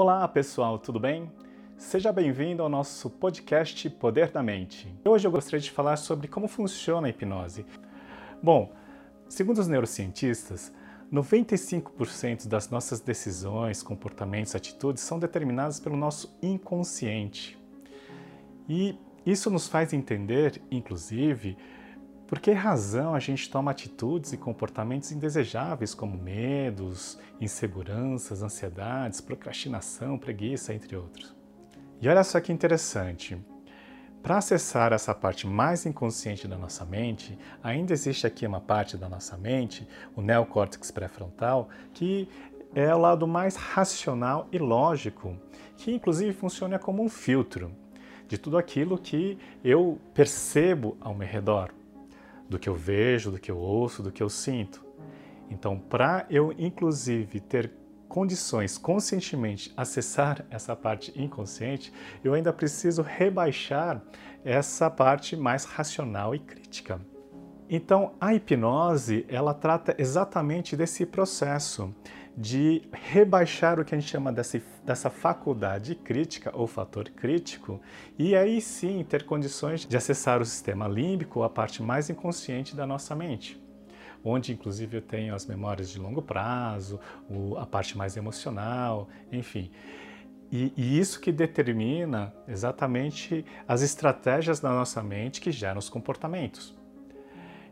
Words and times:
Olá 0.00 0.28
pessoal, 0.28 0.78
tudo 0.78 1.00
bem? 1.00 1.28
Seja 1.76 2.12
bem-vindo 2.12 2.62
ao 2.62 2.68
nosso 2.68 3.10
podcast 3.10 3.90
Poder 3.90 4.30
da 4.30 4.40
Mente. 4.40 4.94
Hoje 5.04 5.26
eu 5.26 5.30
gostaria 5.32 5.58
de 5.58 5.72
falar 5.72 5.96
sobre 5.96 6.28
como 6.28 6.46
funciona 6.46 7.08
a 7.08 7.10
hipnose. 7.10 7.66
Bom, 8.40 8.72
segundo 9.28 9.58
os 9.58 9.66
neurocientistas, 9.66 10.72
95% 11.12 12.46
das 12.46 12.70
nossas 12.70 13.00
decisões, 13.00 13.82
comportamentos, 13.82 14.54
atitudes 14.54 15.02
são 15.02 15.18
determinadas 15.18 15.80
pelo 15.80 15.96
nosso 15.96 16.32
inconsciente. 16.40 17.58
E 18.68 18.96
isso 19.26 19.50
nos 19.50 19.66
faz 19.66 19.92
entender, 19.92 20.62
inclusive, 20.70 21.58
por 22.28 22.38
que 22.40 22.52
razão 22.52 23.14
a 23.14 23.18
gente 23.18 23.48
toma 23.48 23.70
atitudes 23.70 24.34
e 24.34 24.36
comportamentos 24.36 25.10
indesejáveis 25.10 25.94
como 25.94 26.14
medos, 26.14 27.18
inseguranças, 27.40 28.42
ansiedades, 28.42 29.18
procrastinação, 29.18 30.18
preguiça, 30.18 30.74
entre 30.74 30.94
outros. 30.94 31.34
E 32.02 32.06
olha 32.06 32.22
só 32.22 32.38
que 32.38 32.52
interessante. 32.52 33.42
Para 34.22 34.36
acessar 34.36 34.92
essa 34.92 35.14
parte 35.14 35.46
mais 35.46 35.86
inconsciente 35.86 36.46
da 36.46 36.58
nossa 36.58 36.84
mente, 36.84 37.38
ainda 37.62 37.94
existe 37.94 38.26
aqui 38.26 38.46
uma 38.46 38.60
parte 38.60 38.98
da 38.98 39.08
nossa 39.08 39.38
mente, 39.38 39.88
o 40.14 40.20
neocórtex 40.20 40.90
pré-frontal, 40.90 41.70
que 41.94 42.28
é 42.74 42.94
o 42.94 42.98
lado 42.98 43.26
mais 43.26 43.56
racional 43.56 44.46
e 44.52 44.58
lógico, 44.58 45.34
que 45.78 45.94
inclusive 45.94 46.34
funciona 46.34 46.78
como 46.78 47.02
um 47.02 47.08
filtro 47.08 47.72
de 48.26 48.36
tudo 48.36 48.58
aquilo 48.58 48.98
que 48.98 49.38
eu 49.64 49.98
percebo 50.12 50.94
ao 51.00 51.14
meu 51.14 51.26
redor 51.26 51.77
do 52.48 52.58
que 52.58 52.68
eu 52.68 52.74
vejo, 52.74 53.30
do 53.30 53.38
que 53.38 53.50
eu 53.50 53.58
ouço, 53.58 54.02
do 54.02 54.12
que 54.12 54.22
eu 54.22 54.28
sinto. 54.28 54.84
Então, 55.50 55.78
para 55.78 56.26
eu, 56.30 56.54
inclusive, 56.58 57.40
ter 57.40 57.72
condições 58.08 58.78
conscientemente 58.78 59.72
acessar 59.76 60.44
essa 60.50 60.74
parte 60.74 61.12
inconsciente, 61.20 61.92
eu 62.24 62.34
ainda 62.34 62.52
preciso 62.52 63.02
rebaixar 63.02 64.02
essa 64.44 64.90
parte 64.90 65.36
mais 65.36 65.64
racional 65.64 66.34
e 66.34 66.38
crítica. 66.38 67.00
Então, 67.70 68.12
a 68.20 68.34
hipnose, 68.34 69.26
ela 69.28 69.52
trata 69.52 69.94
exatamente 69.98 70.74
desse 70.76 71.04
processo 71.04 71.94
de 72.36 72.82
rebaixar 72.92 73.78
o 73.78 73.84
que 73.84 73.94
a 73.94 73.98
gente 73.98 74.10
chama 74.10 74.32
dessa, 74.32 74.62
dessa 74.84 75.10
faculdade 75.10 75.94
crítica 75.94 76.50
ou 76.54 76.66
fator 76.66 77.10
crítico 77.10 77.80
e 78.16 78.36
aí 78.36 78.60
sim 78.60 79.04
ter 79.04 79.24
condições 79.24 79.84
de 79.84 79.96
acessar 79.96 80.40
o 80.40 80.44
sistema 80.44 80.86
límbico, 80.86 81.42
a 81.42 81.50
parte 81.50 81.82
mais 81.82 82.08
inconsciente 82.08 82.76
da 82.76 82.86
nossa 82.86 83.14
mente 83.14 83.60
onde 84.24 84.52
inclusive 84.52 84.96
eu 84.96 85.02
tenho 85.02 85.34
as 85.34 85.46
memórias 85.46 85.90
de 85.90 85.98
longo 85.98 86.20
prazo, 86.20 87.00
a 87.56 87.66
parte 87.66 87.96
mais 87.96 88.16
emocional, 88.16 89.08
enfim. 89.30 89.70
E, 90.50 90.72
e, 90.76 90.98
isso 90.98 91.20
que 91.20 91.30
determina 91.30 92.32
exatamente 92.46 93.44
as 93.66 93.82
estratégias 93.82 94.60
da 94.60 94.70
nossa 94.70 95.02
mente 95.02 95.40
que 95.40 95.52
geram 95.52 95.78
os 95.78 95.90
comportamentos. 95.90 96.77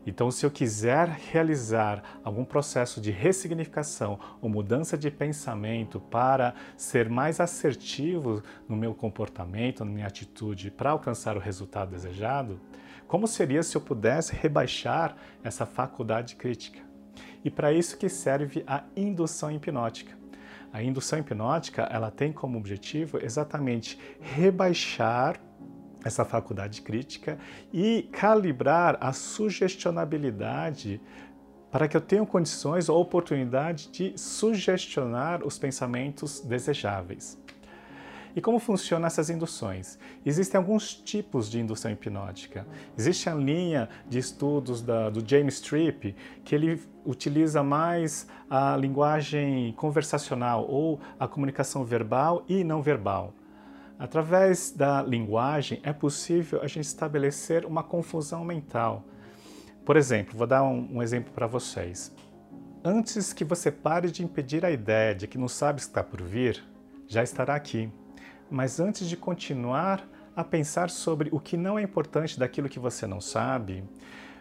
Então, 0.07 0.31
se 0.31 0.45
eu 0.45 0.49
quiser 0.49 1.09
realizar 1.09 2.01
algum 2.23 2.45
processo 2.45 3.01
de 3.01 3.11
ressignificação 3.11 4.17
ou 4.39 4.47
mudança 4.47 4.97
de 4.97 5.11
pensamento 5.11 5.99
para 5.99 6.55
ser 6.77 7.09
mais 7.09 7.41
assertivo 7.41 8.41
no 8.69 8.77
meu 8.77 8.95
comportamento, 8.95 9.83
na 9.83 9.91
minha 9.91 10.07
atitude, 10.07 10.71
para 10.71 10.91
alcançar 10.91 11.35
o 11.35 11.41
resultado 11.41 11.91
desejado, 11.91 12.57
como 13.05 13.27
seria 13.27 13.61
se 13.61 13.75
eu 13.75 13.81
pudesse 13.81 14.33
rebaixar 14.33 15.13
essa 15.43 15.65
faculdade 15.65 16.37
crítica? 16.37 16.79
E 17.43 17.51
para 17.51 17.73
isso 17.73 17.97
que 17.97 18.07
serve 18.07 18.63
a 18.65 18.85
indução 18.95 19.51
hipnótica. 19.51 20.17
A 20.71 20.81
indução 20.81 21.19
hipnótica, 21.19 21.81
ela 21.83 22.09
tem 22.09 22.31
como 22.31 22.57
objetivo 22.57 23.19
exatamente 23.21 23.99
rebaixar 24.21 25.37
essa 26.07 26.25
faculdade 26.25 26.81
crítica 26.81 27.37
e 27.71 28.09
calibrar 28.11 28.97
a 28.99 29.13
sugestionabilidade 29.13 31.01
para 31.71 31.87
que 31.87 31.95
eu 31.95 32.01
tenha 32.01 32.25
condições 32.25 32.89
ou 32.89 32.99
oportunidade 32.99 33.89
de 33.89 34.17
sugestionar 34.17 35.45
os 35.45 35.59
pensamentos 35.59 36.39
desejáveis. 36.39 37.37
E 38.37 38.41
como 38.41 38.59
funcionam 38.59 39.07
essas 39.07 39.31
induções? 39.31 39.97
Existem 40.23 40.59
alguns 40.59 40.93
tipos 40.93 41.49
de 41.49 41.59
indução 41.59 41.89
hipnótica. 41.89 42.67
Existe 42.95 43.27
a 43.27 43.33
linha 43.33 43.89
de 44.07 44.19
estudos 44.19 44.83
da, 44.83 45.09
do 45.09 45.27
James 45.27 45.59
Tripp, 45.59 46.15
que 46.45 46.53
ele 46.53 46.79
utiliza 47.03 47.63
mais 47.63 48.27
a 48.47 48.77
linguagem 48.77 49.73
conversacional 49.73 50.69
ou 50.69 50.99
a 51.19 51.27
comunicação 51.27 51.83
verbal 51.83 52.45
e 52.47 52.63
não 52.63 52.79
verbal. 52.79 53.33
Através 53.99 54.71
da 54.71 55.01
linguagem 55.01 55.79
é 55.83 55.91
possível 55.91 56.61
a 56.61 56.67
gente 56.67 56.85
estabelecer 56.85 57.65
uma 57.65 57.83
confusão 57.83 58.45
mental. 58.45 59.03
Por 59.83 59.97
exemplo, 59.97 60.37
vou 60.37 60.45
dar 60.45 60.63
um, 60.63 60.97
um 60.97 61.01
exemplo 61.01 61.33
para 61.33 61.47
vocês. 61.47 62.15
Antes 62.83 63.33
que 63.33 63.43
você 63.43 63.71
pare 63.71 64.11
de 64.11 64.23
impedir 64.23 64.63
a 64.63 64.69
ideia 64.69 65.15
de 65.15 65.27
que 65.27 65.37
não 65.37 65.47
sabe 65.47 65.77
que 65.77 65.87
está 65.87 66.03
por 66.03 66.21
vir, 66.21 66.63
já 67.07 67.23
estará 67.23 67.55
aqui. 67.55 67.91
Mas 68.51 68.79
antes 68.79 69.09
de 69.09 69.17
continuar 69.17 70.07
a 70.35 70.43
pensar 70.43 70.89
sobre 70.91 71.29
o 71.31 71.39
que 71.39 71.57
não 71.57 71.79
é 71.79 71.81
importante 71.81 72.39
daquilo 72.39 72.69
que 72.69 72.79
você 72.79 73.07
não 73.07 73.19
sabe, 73.19 73.83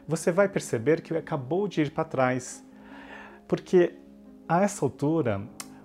você 0.06 0.30
vai 0.30 0.48
perceber 0.48 1.00
que 1.00 1.16
acabou 1.16 1.66
de 1.66 1.80
ir 1.80 1.90
para 1.90 2.04
trás. 2.04 2.62
Porque 3.48 3.94
a 4.46 4.62
essa 4.62 4.84
altura, 4.84 5.42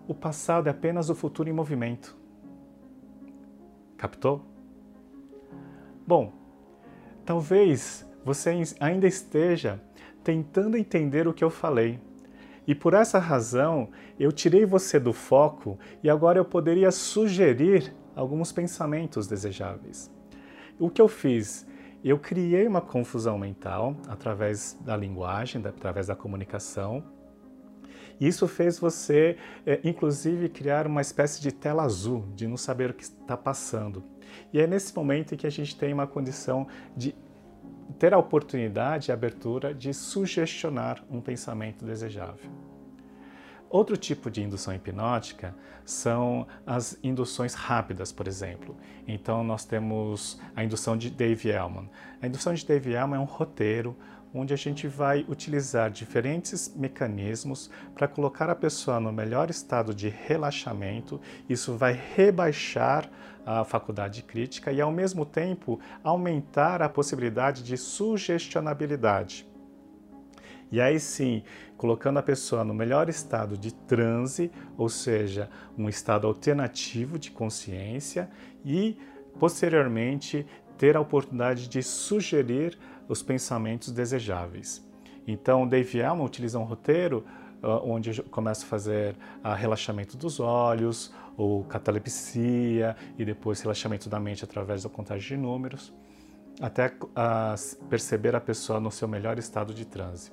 o 0.07 0.13
passado 0.13 0.67
é 0.67 0.71
apenas 0.71 1.09
o 1.09 1.15
futuro 1.15 1.49
em 1.49 1.53
movimento. 1.53 2.20
Captou? 4.01 4.41
Bom, 6.07 6.33
talvez 7.23 8.03
você 8.25 8.63
ainda 8.79 9.05
esteja 9.05 9.79
tentando 10.23 10.75
entender 10.75 11.27
o 11.27 11.33
que 11.33 11.43
eu 11.43 11.51
falei. 11.51 11.99
E 12.65 12.73
por 12.73 12.95
essa 12.95 13.19
razão, 13.19 13.89
eu 14.19 14.31
tirei 14.31 14.65
você 14.65 14.99
do 14.99 15.13
foco 15.13 15.77
e 16.03 16.09
agora 16.09 16.39
eu 16.39 16.45
poderia 16.45 16.89
sugerir 16.89 17.93
alguns 18.15 18.51
pensamentos 18.51 19.27
desejáveis. 19.27 20.09
O 20.79 20.89
que 20.89 20.99
eu 20.99 21.07
fiz? 21.07 21.67
Eu 22.03 22.17
criei 22.17 22.65
uma 22.65 22.81
confusão 22.81 23.37
mental 23.37 23.95
através 24.07 24.79
da 24.81 24.97
linguagem, 24.97 25.61
através 25.63 26.07
da 26.07 26.15
comunicação, 26.15 27.03
isso 28.27 28.47
fez 28.47 28.77
você, 28.77 29.35
é, 29.65 29.79
inclusive, 29.83 30.47
criar 30.47 30.85
uma 30.85 31.01
espécie 31.01 31.41
de 31.41 31.51
tela 31.51 31.81
azul, 31.81 32.23
de 32.35 32.47
não 32.47 32.55
saber 32.55 32.91
o 32.91 32.93
que 32.93 33.03
está 33.03 33.35
passando. 33.35 34.03
E 34.53 34.59
é 34.59 34.67
nesse 34.67 34.95
momento 34.95 35.35
que 35.35 35.47
a 35.47 35.49
gente 35.49 35.75
tem 35.75 35.91
uma 35.91 36.05
condição 36.05 36.67
de 36.95 37.15
ter 37.97 38.13
a 38.13 38.19
oportunidade 38.19 39.09
e 39.09 39.11
abertura 39.11 39.73
de 39.73 39.91
sugestionar 39.91 41.03
um 41.09 41.19
pensamento 41.19 41.83
desejável. 41.83 42.49
Outro 43.71 43.95
tipo 43.95 44.29
de 44.29 44.43
indução 44.43 44.75
hipnótica 44.75 45.55
são 45.85 46.45
as 46.65 46.99
induções 47.01 47.53
rápidas, 47.53 48.11
por 48.11 48.27
exemplo. 48.27 48.75
Então, 49.07 49.43
nós 49.43 49.65
temos 49.65 50.39
a 50.55 50.63
indução 50.63 50.97
de 50.97 51.09
Dave 51.09 51.49
Elman. 51.49 51.89
A 52.21 52.27
indução 52.27 52.53
de 52.53 52.65
Dave 52.65 52.91
Elman 52.93 53.17
é 53.17 53.19
um 53.19 53.25
roteiro 53.25 53.95
onde 54.33 54.53
a 54.53 54.57
gente 54.57 54.87
vai 54.87 55.25
utilizar 55.27 55.91
diferentes 55.91 56.73
mecanismos 56.75 57.69
para 57.93 58.07
colocar 58.07 58.49
a 58.49 58.55
pessoa 58.55 58.99
no 58.99 59.11
melhor 59.11 59.49
estado 59.49 59.93
de 59.93 60.09
relaxamento. 60.09 61.19
Isso 61.49 61.75
vai 61.75 61.99
rebaixar 62.15 63.09
a 63.45 63.63
faculdade 63.63 64.23
crítica 64.23 64.71
e, 64.71 64.79
ao 64.79 64.91
mesmo 64.91 65.25
tempo, 65.25 65.79
aumentar 66.03 66.81
a 66.81 66.89
possibilidade 66.89 67.63
de 67.63 67.75
sugestionabilidade. 67.75 69.47
E 70.71 70.79
aí 70.79 70.99
sim, 70.99 71.43
colocando 71.75 72.19
a 72.19 72.23
pessoa 72.23 72.63
no 72.63 72.73
melhor 72.73 73.09
estado 73.09 73.57
de 73.57 73.73
transe, 73.73 74.49
ou 74.77 74.87
seja, 74.87 75.49
um 75.77 75.89
estado 75.89 76.25
alternativo 76.25 77.19
de 77.19 77.29
consciência, 77.29 78.29
e 78.63 78.97
posteriormente 79.37 80.45
ter 80.77 80.95
a 80.95 81.01
oportunidade 81.01 81.67
de 81.67 81.83
sugerir 81.83 82.77
os 83.11 83.21
pensamentos 83.21 83.91
desejáveis. 83.91 84.81
Então, 85.27 85.67
Dave 85.67 85.99
Elman 85.99 86.23
utiliza 86.23 86.57
um 86.57 86.63
roteiro 86.63 87.25
uh, 87.61 87.67
onde 87.83 88.17
eu 88.17 88.23
começo 88.23 88.65
a 88.65 88.67
fazer 88.67 89.15
uh, 89.43 89.53
relaxamento 89.53 90.15
dos 90.15 90.39
olhos, 90.39 91.13
ou 91.35 91.65
catalepsia, 91.65 92.95
e 93.17 93.25
depois 93.25 93.59
relaxamento 93.61 94.07
da 94.07 94.19
mente 94.19 94.45
através 94.45 94.83
da 94.83 94.89
contagem 94.89 95.37
de 95.37 95.43
números, 95.43 95.93
até 96.61 96.87
uh, 96.87 97.85
perceber 97.89 98.33
a 98.33 98.39
pessoa 98.39 98.79
no 98.79 98.89
seu 98.89 99.07
melhor 99.07 99.37
estado 99.37 99.73
de 99.73 99.85
transe. 99.85 100.31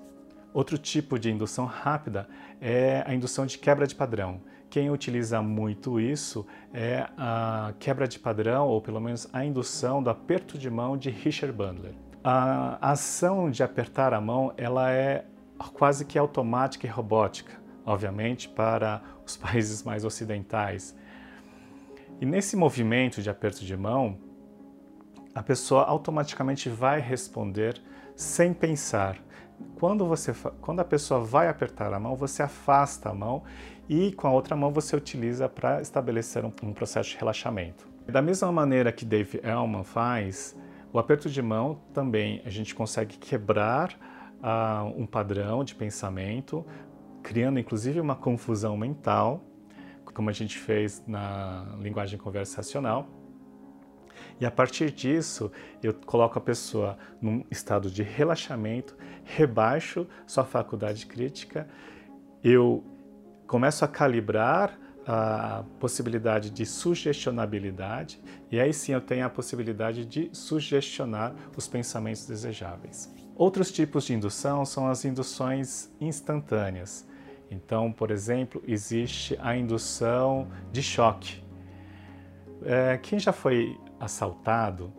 Outro 0.54 0.78
tipo 0.78 1.19
de 1.19 1.30
indução 1.30 1.66
rápida 1.66 2.28
é 2.60 3.02
a 3.06 3.12
indução 3.12 3.44
de 3.44 3.58
quebra 3.58 3.86
de 3.86 3.94
padrão. 3.94 4.40
Quem 4.70 4.88
utiliza 4.90 5.42
muito 5.42 5.98
isso 5.98 6.46
é 6.72 7.08
a 7.16 7.75
quebra 7.78 8.06
de 8.06 8.19
padrão, 8.20 8.69
ou 8.69 8.80
pelo 8.80 9.00
menos 9.00 9.28
a 9.32 9.44
indução 9.44 10.00
do 10.00 10.10
aperto 10.10 10.56
de 10.56 10.70
mão 10.70 10.96
de 10.96 11.10
Richard 11.10 11.54
Bandler. 11.56 11.94
A 12.22 12.90
ação 12.90 13.50
de 13.50 13.62
apertar 13.62 14.12
a 14.12 14.20
mão 14.20 14.52
ela 14.56 14.90
é 14.90 15.24
quase 15.74 16.04
que 16.04 16.18
automática 16.18 16.86
e 16.86 16.90
robótica, 16.90 17.52
obviamente, 17.84 18.48
para 18.48 19.02
os 19.24 19.36
países 19.38 19.82
mais 19.82 20.04
ocidentais. 20.04 20.96
E 22.20 22.26
nesse 22.26 22.56
movimento 22.56 23.22
de 23.22 23.30
aperto 23.30 23.64
de 23.64 23.76
mão, 23.76 24.18
a 25.34 25.42
pessoa 25.42 25.84
automaticamente 25.84 26.68
vai 26.68 27.00
responder 27.00 27.80
sem 28.16 28.52
pensar. 28.52 29.16
Quando, 29.78 30.04
você, 30.06 30.32
quando 30.60 30.80
a 30.80 30.84
pessoa 30.84 31.20
vai 31.20 31.48
apertar 31.48 31.92
a 31.92 32.00
mão, 32.00 32.16
você 32.16 32.42
afasta 32.42 33.10
a 33.10 33.14
mão 33.14 33.44
e 33.88 34.12
com 34.12 34.26
a 34.26 34.32
outra 34.32 34.56
mão 34.56 34.72
você 34.72 34.96
utiliza 34.96 35.48
para 35.48 35.80
estabelecer 35.80 36.44
um, 36.44 36.52
um, 36.62 36.72
processo 36.72 37.10
de 37.10 37.16
relaxamento. 37.16 37.86
Da 38.06 38.20
mesma 38.20 38.50
maneira 38.50 38.90
que 38.90 39.04
Dave 39.04 39.40
Elman 39.42 39.84
faz, 39.84 40.56
o 40.93 40.99
aperto 40.99 41.29
de 41.29 41.43
mão 41.43 41.81
também 41.93 42.43
a 42.44 42.50
gente 42.50 42.75
consegue 42.75 43.19
quebrar 43.19 43.93
uh, 44.38 45.00
um 45.00 45.06
padrão 45.06 45.62
de 45.62 45.75
pensamento, 45.75 46.64
criando 47.23 47.58
inclusive 47.58 48.00
uma 48.00 48.17
confusão 48.17 48.76
mental, 48.76 49.44
como 50.14 50.31
a 50.31 50.32
gente 50.32 50.58
fez 50.58 51.02
na 51.06 51.76
linguagem 51.79 52.19
conversacional. 52.19 53.06
E 54.40 54.46
a 54.46 54.50
partir 54.50 54.90
disso, 54.90 55.50
eu 55.82 55.93
coloco 55.93 56.38
a 56.38 56.40
pessoa 56.40 56.96
num 57.20 57.44
estado 57.50 57.90
de 57.90 58.02
relaxamento, 58.02 58.96
rebaixo 59.25 60.06
sua 60.26 60.44
faculdade 60.44 61.06
crítica, 61.06 61.69
eu 62.43 62.85
começo 63.46 63.85
a 63.85 63.88
calibrar 63.88 64.79
a 65.10 65.64
possibilidade 65.81 66.50
de 66.50 66.66
sugestionabilidade 66.66 68.20
e 68.52 68.60
aí 68.60 68.75
sim 68.75 68.93
eu 68.93 69.00
tenho 69.00 69.25
a 69.25 69.31
possibilidade 69.31 70.05
de 70.05 70.28
sugestionar 70.34 71.34
os 71.56 71.66
pensamentos 71.66 72.26
desejáveis. 72.26 73.10
Outros 73.34 73.72
tipos 73.72 74.05
de 74.05 74.12
indução 74.12 74.66
são 74.66 74.87
as 74.87 75.06
induções 75.06 75.90
instantâneas. 75.99 77.08
Então, 77.50 77.90
por 77.90 78.10
exemplo, 78.10 78.62
existe 78.66 79.38
a 79.40 79.56
indução 79.56 80.46
de 80.70 80.82
choque. 80.82 81.43
É, 82.62 82.99
quem 82.99 83.19
já 83.19 83.32
foi 83.32 83.81
assaltado, 83.99 84.93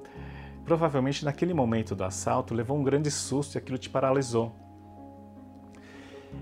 provavelmente 0.66 1.24
naquele 1.24 1.54
momento 1.54 1.94
do 1.94 2.04
assalto 2.04 2.56
levou 2.56 2.76
um 2.76 2.84
grande 2.84 3.12
susto 3.12 3.56
e 3.56 3.58
aquilo 3.60 3.78
te 3.78 3.92
paralisou. 3.92 4.56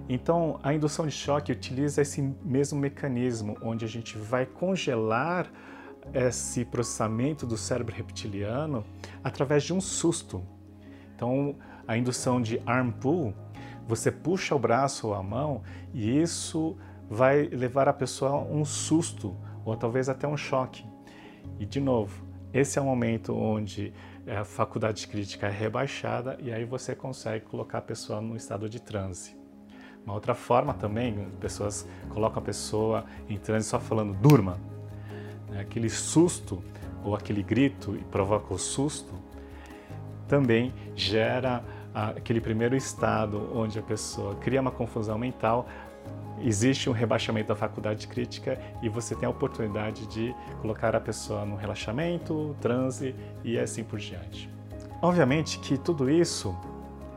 Então, 0.10 0.60
a 0.64 0.74
indução 0.74 1.06
de 1.06 1.12
choque 1.12 1.52
utiliza 1.52 2.02
esse 2.02 2.22
mesmo 2.44 2.80
mecanismo, 2.80 3.58
onde 3.62 3.84
a 3.84 3.88
gente 3.88 4.18
vai 4.18 4.46
congelar 4.46 5.52
esse 6.14 6.64
processamento 6.64 7.46
do 7.46 7.58
cérebro 7.58 7.94
reptiliano 7.94 8.86
através 9.24 9.64
de 9.64 9.74
um 9.74 9.82
susto. 9.82 10.44
Então, 11.16 11.56
a 11.88 11.98
indução 11.98 12.42
de 12.42 12.62
arm 12.66 12.92
pull, 12.92 13.34
você 13.88 14.12
puxa 14.12 14.56
o 14.56 14.60
braço 14.60 15.08
ou 15.08 15.14
a 15.14 15.24
mão 15.24 15.64
e 15.94 16.22
isso 16.22 16.78
vai 17.10 17.44
levar 17.48 17.88
a 17.88 17.94
pessoa 17.94 18.32
a 18.32 18.38
um 18.38 18.66
susto 18.66 19.36
ou 19.66 19.76
talvez 19.76 20.10
até 20.10 20.28
um 20.28 20.38
choque. 20.38 20.86
E 21.60 21.66
de 21.66 21.80
novo, 21.80 22.26
esse 22.54 22.78
é 22.78 22.82
o 22.82 22.86
momento 22.86 23.34
onde 23.36 23.94
a 24.28 24.44
faculdade 24.44 25.08
crítica 25.08 25.48
é 25.48 25.52
rebaixada 25.52 26.38
e 26.42 26.52
aí 26.52 26.66
você 26.66 26.94
consegue 26.96 27.46
colocar 27.46 27.80
a 27.80 27.82
pessoa 27.82 28.22
no 28.22 28.36
estado 28.36 28.70
de 28.70 28.82
transe. 28.82 29.47
Uma 30.08 30.14
outra 30.14 30.34
forma 30.34 30.74
também, 30.74 31.28
pessoas 31.38 31.86
colocam 32.12 32.42
a 32.42 32.42
pessoa 32.42 33.04
em 33.28 33.38
transe 33.38 33.68
só 33.68 33.78
falando 33.78 34.14
durma. 34.14 34.58
Né? 35.50 35.60
Aquele 35.60 35.90
susto 35.90 36.64
ou 37.04 37.14
aquele 37.14 37.44
grito 37.44 37.94
e 37.94 38.06
provoca 38.06 38.54
o 38.54 38.58
susto 38.58 39.14
também 40.26 40.74
gera 40.96 41.62
aquele 41.94 42.40
primeiro 42.40 42.74
estado 42.74 43.52
onde 43.54 43.80
a 43.80 43.82
pessoa 43.82 44.36
cria 44.36 44.62
uma 44.62 44.72
confusão 44.72 45.18
mental, 45.18 45.68
existe 46.42 46.90
um 46.90 46.94
rebaixamento 46.94 47.50
da 47.50 47.56
faculdade 47.56 48.08
crítica 48.08 48.58
e 48.82 48.88
você 48.88 49.14
tem 49.14 49.28
a 49.28 49.30
oportunidade 49.30 50.08
de 50.08 50.34
colocar 50.62 50.96
a 50.96 51.02
pessoa 51.02 51.46
no 51.46 51.58
relaxamento, 51.58 52.56
transe 52.62 53.14
e 53.44 53.60
assim 53.60 53.84
por 53.84 54.00
diante. 54.00 54.50
Obviamente 55.02 55.60
que 55.60 55.78
tudo 55.78 56.10
isso 56.10 56.56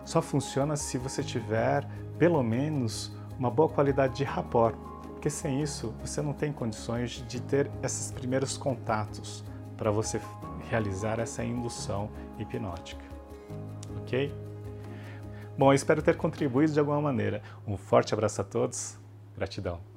só 0.05 0.21
funciona 0.21 0.75
se 0.75 0.99
você 0.99 1.23
tiver 1.23 1.87
pelo 2.21 2.43
menos 2.43 3.11
uma 3.39 3.51
boa 3.51 3.67
qualidade 3.67 4.15
de 4.17 4.25
rapport, 4.25 4.77
porque 5.15 5.31
sem 5.31 5.63
isso 5.63 5.95
você 6.03 6.21
não 6.21 6.35
tem 6.35 6.53
condições 6.53 7.25
de 7.27 7.41
ter 7.41 7.71
esses 7.83 8.13
primeiros 8.13 8.59
contatos 8.59 9.43
para 9.75 9.91
você 9.91 10.21
realizar 10.69 11.19
essa 11.19 11.43
indução 11.43 12.11
hipnótica. 12.39 13.03
Ok? 14.03 14.35
Bom, 15.57 15.73
eu 15.73 15.75
espero 15.75 16.03
ter 16.03 16.19
contribuído 16.19 16.75
de 16.75 16.79
alguma 16.79 17.01
maneira. 17.01 17.43
Um 17.67 17.79
forte 17.79 18.13
abraço 18.13 18.43
a 18.43 18.45
todos. 18.45 18.99
Gratidão. 19.35 19.90